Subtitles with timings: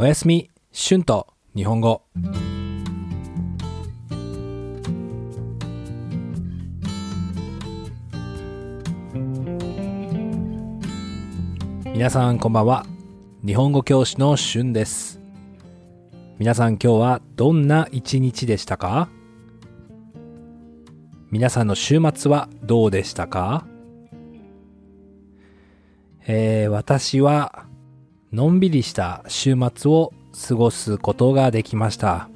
[0.00, 2.02] おやすみ、春と日本語。
[11.84, 12.86] 皆さんこんばんは。
[13.44, 15.20] 日本語教師の春です。
[16.38, 19.08] 皆さん今日はどんな一日でしたか？
[21.32, 23.66] 皆さんの週末はどうでしたか？
[26.28, 27.66] えー私は
[28.30, 30.12] のんびりした週末を
[30.48, 32.28] 過ごすことができました。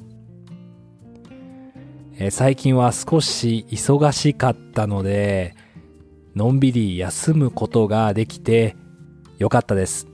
[2.14, 5.54] えー最近は少し忙しかったので、
[6.34, 8.74] のんびり休むことができて
[9.38, 10.08] よかったです。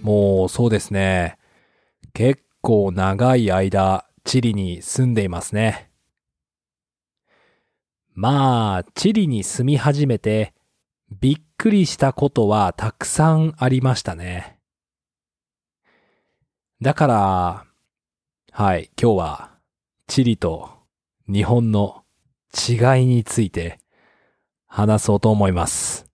[0.00, 1.36] もうそうですね。
[2.14, 5.90] 結構長い間、チリに住んでいますね。
[8.14, 10.54] まあ、チリに住み始めて、
[11.10, 14.58] びっくりしたことはたくさんありましたね。
[16.80, 17.66] だから、
[18.52, 19.50] はい、今日は
[20.06, 20.70] チリと
[21.28, 22.04] 日本の
[22.52, 23.80] 違いについて
[24.66, 26.06] 話そうと思います。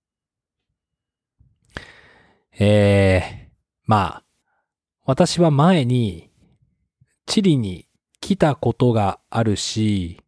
[2.59, 3.53] えー、
[3.87, 4.25] まあ、
[5.05, 6.31] 私は前に
[7.27, 7.89] チリに
[8.21, 10.21] 来たことがあるし、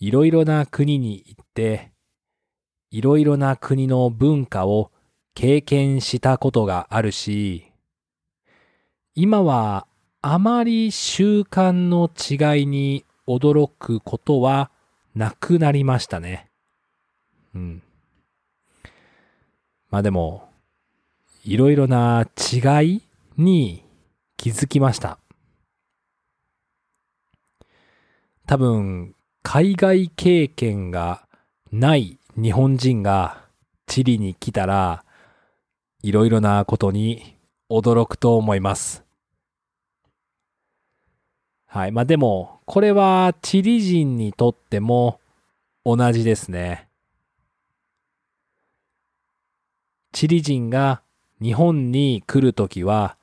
[0.00, 1.93] いろいろな国に行って、
[2.94, 4.92] いろいろな国の文化を
[5.34, 7.72] 経験したことがあるし、
[9.16, 9.88] 今は
[10.22, 14.70] あまり習慣の違いに驚くことは
[15.12, 16.48] なくなりましたね。
[17.52, 17.82] うん。
[19.90, 20.48] まあでも、
[21.42, 23.02] いろいろな違い
[23.36, 23.82] に
[24.36, 25.18] 気づきました。
[28.46, 31.26] 多分、海外経験が
[31.72, 33.44] ない日本人が
[33.86, 35.04] チリに来たら、
[36.02, 37.36] いろいろなことに
[37.70, 39.04] 驚くと思います。
[41.66, 41.92] はい。
[41.92, 45.20] まあでも、これはチリ人にとっても
[45.84, 46.88] 同じですね。
[50.12, 51.02] チリ人が
[51.40, 53.16] 日本に来るときは、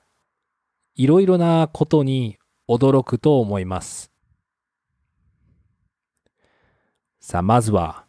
[0.95, 2.37] いろいろなことに
[2.69, 4.09] 驚くと思います。
[7.19, 8.05] さあ、まずは、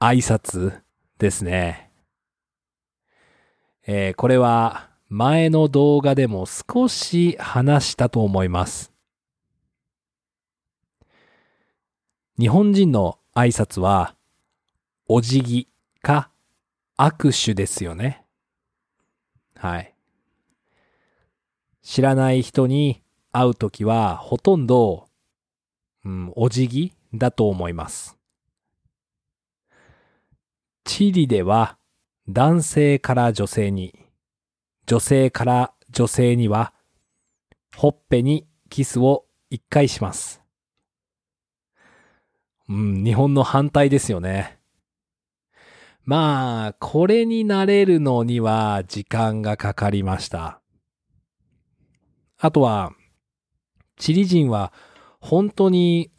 [0.00, 0.80] 挨拶
[1.18, 1.90] ですね。
[3.86, 8.92] えーこれは前の動画でも少し話したと思います。
[12.38, 14.14] 日本人の挨拶は、
[15.08, 15.68] お辞儀
[16.02, 16.30] か
[16.98, 18.24] 握手ですよね。
[19.56, 19.94] はい。
[21.82, 25.08] 知らない人に会うときはほとんど、
[26.04, 28.17] うん、お辞儀だと思います。
[30.88, 31.76] チリでは
[32.30, 33.94] 男性から女性に、
[34.86, 36.72] 女性から女性には、
[37.76, 40.40] ほっぺにキスを一回します。
[42.70, 44.60] うん、日本の反対ですよね。
[46.04, 50.62] まあ、これに慣れるのには時間がかかりました。
[52.38, 52.92] あとは、
[53.98, 54.72] チリ人は
[55.20, 56.10] 本当に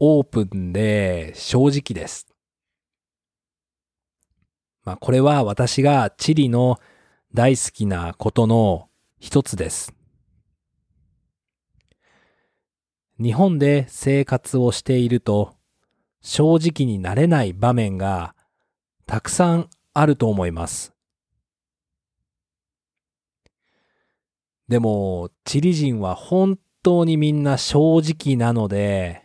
[0.00, 2.31] オープンで正直です。
[4.84, 6.80] まあ、これは私がチリの
[7.34, 8.88] 大好きなことの
[9.20, 9.94] 一つです。
[13.20, 15.54] 日本で生活をしていると
[16.22, 18.34] 正直になれない場面が
[19.06, 20.92] たくさんあると思います。
[24.68, 29.22] でも、チリ人は本当にみんな正直なので、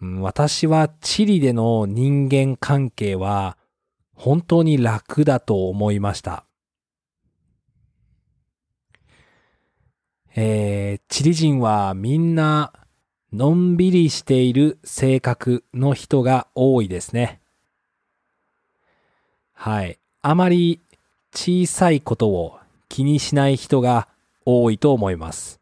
[0.00, 3.58] 私はチリでの人間関係は
[4.16, 6.44] 本当に楽だと思いました。
[10.34, 12.72] えー、チリ人はみんな
[13.32, 17.40] のんびりしている性格の人が多いですね。
[19.52, 19.98] はい。
[20.22, 20.82] あまり
[21.32, 24.08] 小さいことを気にしない人が
[24.44, 25.60] 多いと思います。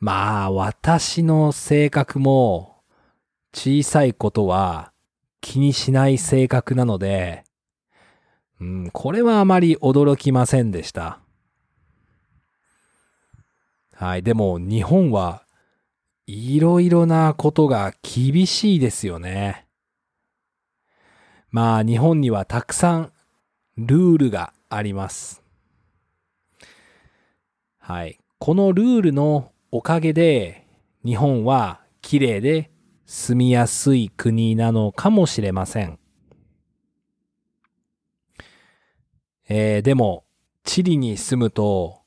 [0.00, 2.82] まあ、私の性格も
[3.52, 4.93] 小さいことは
[5.44, 7.44] 気にしない性格なので、
[8.62, 11.20] うん、これはあまり驚きませんでした。
[13.92, 14.22] はい。
[14.22, 15.44] でも日本は
[16.26, 19.66] いろいろなことが厳しいですよね。
[21.50, 23.12] まあ日本にはたくさん
[23.76, 25.42] ルールがあります。
[27.78, 28.18] はい。
[28.38, 30.66] このルールのおかげで
[31.04, 32.70] 日本は綺麗で
[33.06, 35.98] 住みやすい国なのかもしれません。
[39.48, 40.24] えー、でも、
[40.62, 42.02] チリに住むと、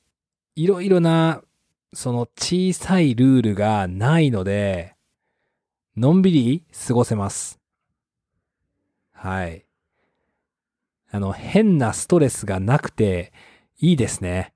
[0.55, 1.43] いろいろな、
[1.93, 4.95] その小さいルールがないので、
[5.95, 7.59] のんびり過ごせます。
[9.13, 9.65] はい。
[11.09, 13.31] あの、変なストレスがなくて
[13.79, 14.53] いいですね。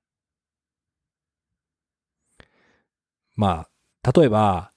[3.35, 3.67] ま
[4.03, 4.71] あ、例えば、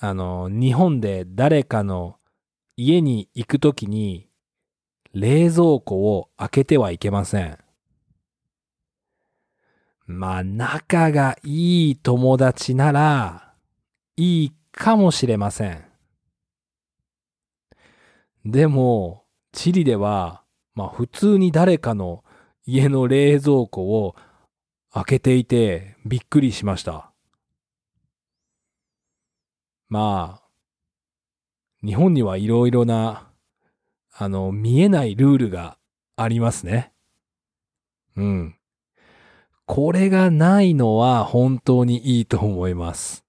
[0.00, 2.18] あの、日本で誰かの
[2.76, 4.28] 家に行くときに
[5.12, 7.58] 冷蔵庫を開けてはいけません。
[10.06, 13.54] まあ、仲がいい友達なら
[14.16, 15.84] いいかもしれません。
[18.44, 22.22] でも、チリでは、まあ普通に誰かの
[22.64, 24.14] 家の冷蔵庫を
[24.92, 27.07] 開けていてびっくりしました。
[29.88, 33.30] まあ、日本にはいろいろな、
[34.16, 35.78] あの、見えないルールが
[36.16, 36.92] ありますね。
[38.16, 38.56] うん。
[39.64, 43.24] これがないのは本当にいいと思います。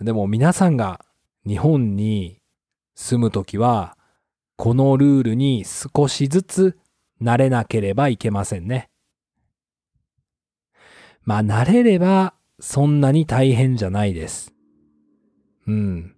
[0.00, 1.04] でも皆さんが
[1.46, 2.40] 日本に
[2.94, 3.96] 住むときは、
[4.56, 6.78] このルールに少しずつ
[7.22, 8.90] 慣れなければいけませんね。
[11.22, 14.52] まあ慣れればそんなに大変じゃないです。
[15.66, 16.14] うん。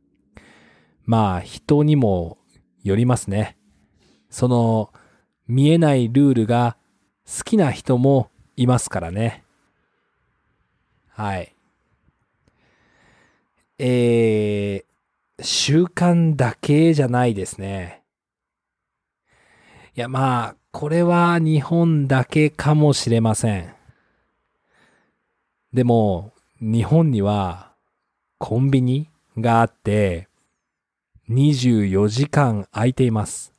[1.04, 2.38] まあ人にも
[2.82, 3.56] よりますね。
[4.28, 4.92] その
[5.46, 6.76] 見えないルールが
[7.26, 9.44] 好きな人もいますからね。
[11.08, 11.54] はい。
[13.78, 18.02] えー、習慣だけじゃないですね。
[19.94, 23.74] いや、まあ、これは日本だけかもしれません。
[25.72, 27.72] でも、日本には
[28.38, 29.08] コンビニ
[29.38, 30.28] があって、
[31.30, 33.54] 24時間空いています。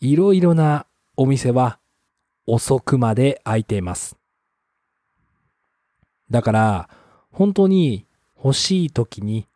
[0.00, 0.86] いろいろな
[1.16, 1.78] お店は
[2.46, 4.16] 遅くまで空いています。
[6.30, 6.88] だから、
[7.30, 8.04] 本当に
[8.36, 9.46] 欲しい時に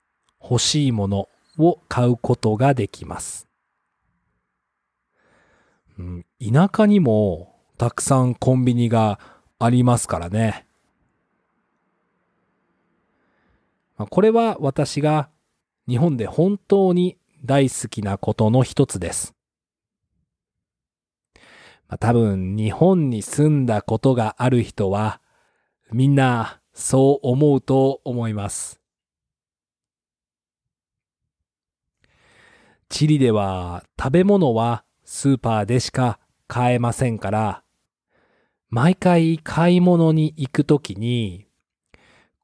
[0.41, 1.29] 欲しいもの
[1.59, 3.49] を買うことができます。
[6.41, 9.19] 田舎にもたくさんコンビニが
[9.59, 10.68] ありますからね。
[14.07, 15.29] これは私が
[15.89, 19.35] 日本で本当に大好きなことの一つです。
[21.89, 25.21] まあ、多分日本に住んだことがある人は
[25.91, 28.81] みんなそう思うと思います。
[32.89, 37.65] チリでは食べ物はスーパーでしか買えませんから、
[38.71, 41.48] 毎回買い物に行くときに、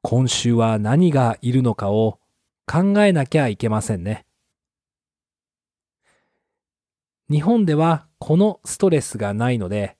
[0.07, 2.19] 今週は何がいるのかを
[2.67, 4.27] 考えなきゃいけませんね。
[7.27, 9.97] 日本ではこのストレスがないので、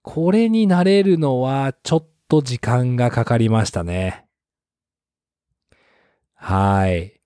[0.00, 4.24] これになれるのはちょっと時間がかかりましたね。
[6.34, 7.20] はい。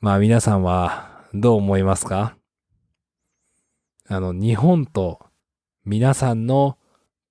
[0.00, 2.36] まあ皆さんはどう思いますか？
[4.08, 5.26] あの、日本と
[5.84, 6.78] 皆さんの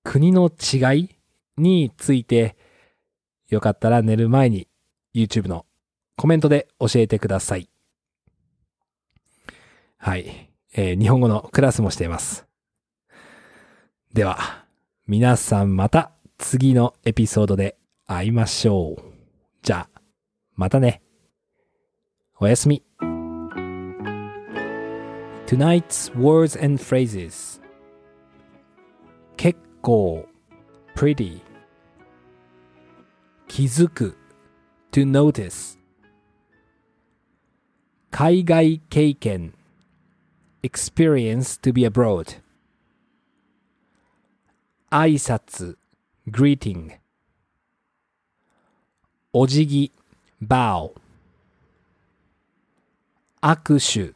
[0.04, 1.10] 国の違い
[1.56, 2.58] について、
[3.50, 4.68] よかったら寝る前に
[5.14, 5.66] YouTube の
[6.16, 7.70] コメントで教えてください。
[9.98, 10.50] はい。
[10.76, 12.46] えー、日本語のクラスもしています。
[14.14, 14.66] では、
[15.08, 19.02] 皆さんまた次のエピソードで会いましょう。
[19.62, 20.02] じゃあ、
[20.56, 21.02] またね。
[22.40, 22.84] おやすみ。
[25.46, 27.62] Tonight's words and phrases
[29.38, 30.26] 結構
[30.96, 31.43] pretty
[33.56, 34.18] 気づく
[34.92, 35.78] to notice
[38.10, 39.54] 海外経験
[40.64, 42.42] experience to be abroad
[44.90, 45.78] 挨拶
[46.28, 46.98] greeting
[49.32, 49.92] お辞儀
[50.42, 50.96] bow
[53.40, 54.16] 握手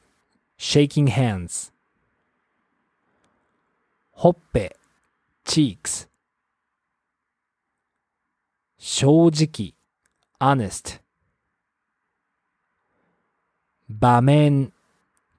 [0.57, 1.71] shaking hands
[4.13, 4.75] ほっぺ
[5.45, 6.07] cheeks
[8.77, 9.73] 正直
[10.39, 10.99] honest
[13.87, 14.71] 場面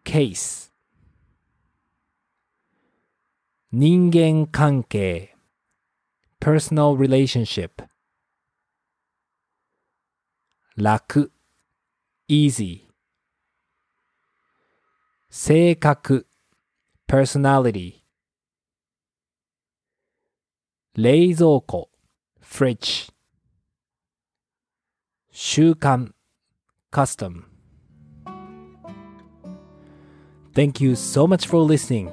[0.05, 0.69] case
[3.71, 5.37] 人間関係
[6.41, 7.89] personal relationship
[10.75, 11.31] 楽
[12.27, 12.89] easy
[15.31, 16.27] 性格
[17.07, 18.03] personality
[20.95, 21.91] 冷蔵庫
[22.41, 23.18] fridge
[25.41, 26.11] 習慣
[26.91, 27.45] custom
[30.53, 32.11] Thank you so much for listening.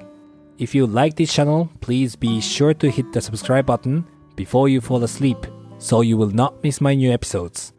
[0.60, 4.05] If you like this channel, please be sure to hit the subscribe button
[4.36, 5.38] before you fall asleep
[5.79, 7.74] so you will not miss my new episodes.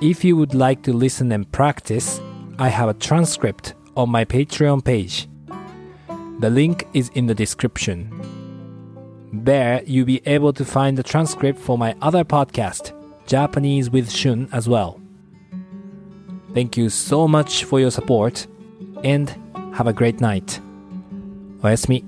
[0.00, 2.20] If you would like to listen and practice,
[2.58, 5.28] I have a transcript on my Patreon page.
[6.40, 8.10] The link is in the description.
[9.32, 14.49] There, you'll be able to find the transcript for my other podcast, Japanese with Shun,
[14.51, 14.99] as well.
[16.53, 18.47] Thank you so much for your support
[19.03, 19.29] and
[19.73, 20.61] have a great night.
[21.63, 22.03] おやすみ。